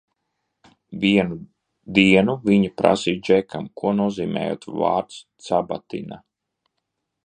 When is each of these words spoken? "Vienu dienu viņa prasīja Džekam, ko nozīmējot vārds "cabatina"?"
"Vienu 1.03 1.37
dienu 1.99 2.35
viņa 2.49 2.73
prasīja 2.83 3.21
Džekam, 3.29 3.71
ko 3.83 3.95
nozīmējot 4.01 4.69
vārds 4.83 5.25
"cabatina"?" 5.49 6.25